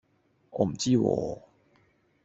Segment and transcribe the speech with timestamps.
[0.49, 1.41] 我唔知喎